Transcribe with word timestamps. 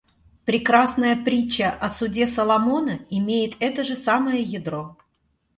Прекрасная 0.45 1.15
притча 1.15 1.69
о 1.69 1.87
суде 1.87 2.25
Соломона 2.25 3.01
имеет 3.11 3.53
это 3.59 3.83
же 3.83 3.95
самое 3.95 4.41
ядро. 4.41 4.97